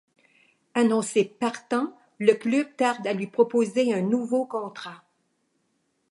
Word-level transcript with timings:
Annoncé 0.73 1.23
partant, 1.25 1.95
le 2.17 2.33
club 2.33 2.75
tarde 2.75 3.05
à 3.05 3.13
lui 3.13 3.27
proposer 3.27 3.93
un 3.93 4.01
nouveau 4.01 4.45
contrat. 4.45 5.03